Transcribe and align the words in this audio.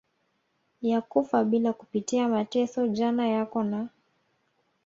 ya 0.81 1.01
kufa 1.01 1.43
bila 1.43 1.73
kupitia 1.73 2.27
mateso 2.27 2.87
Jana 2.87 3.27
yako 3.27 3.63
na 3.63 3.87